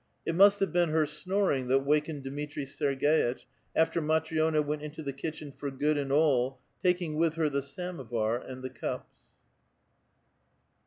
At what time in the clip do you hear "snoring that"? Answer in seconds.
1.05-1.85